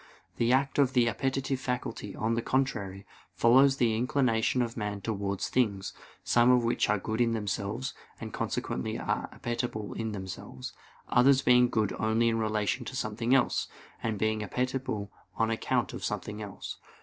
[0.37, 3.05] The act of the appetitive faculty, on the contrary,
[3.35, 5.93] follows the inclination of man towards things;
[6.23, 10.73] some of which are good in themselves, and consequently are appetible in themselves;
[11.09, 13.67] others being good only in relation to something else,
[14.01, 16.77] and being appetible on account of something else.